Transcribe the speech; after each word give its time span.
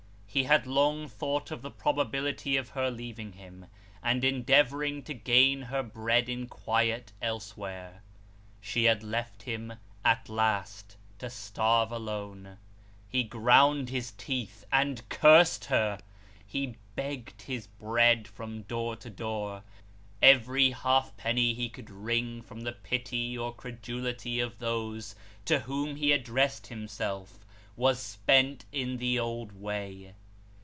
He 0.33 0.45
had 0.45 0.65
long 0.65 1.09
thought 1.09 1.51
of 1.51 1.61
the 1.61 1.69
probability 1.69 2.55
of 2.55 2.69
her 2.69 2.89
leaving 2.89 3.33
him, 3.33 3.65
and 4.01 4.23
endeavouring 4.23 5.03
to 5.03 5.13
gain 5.13 5.63
her 5.63 5.83
bread 5.83 6.29
in 6.29 6.47
quiet, 6.47 7.11
elsewhere. 7.21 8.01
She 8.61 8.85
had 8.85 9.03
left 9.03 9.43
him 9.43 9.73
at 10.05 10.29
last 10.29 10.95
to 11.19 11.29
starve 11.29 11.91
alone. 11.91 12.57
He 13.09 13.23
ground 13.25 13.89
his 13.89 14.11
teeth, 14.13 14.63
and 14.71 15.01
cursed 15.09 15.65
her! 15.65 15.99
He 16.47 16.77
begged 16.95 17.41
his 17.41 17.67
bread 17.67 18.25
from 18.25 18.61
door 18.61 18.95
to 18.95 19.09
door. 19.09 19.63
Every 20.21 20.69
halfpenny 20.71 21.53
he 21.55 21.67
could 21.67 21.89
wring 21.89 22.41
from 22.41 22.61
the 22.61 22.71
pity 22.71 23.37
or 23.37 23.53
credulity 23.53 24.39
of 24.39 24.59
those 24.59 25.13
to 25.43 25.59
whom 25.59 25.97
he 25.97 26.13
addressed 26.13 26.67
him 26.67 26.87
self, 26.87 27.39
was 27.75 27.99
spent 27.99 28.63
in 28.71 28.95
the 28.97 29.19
old 29.19 29.51
way. 29.51 30.13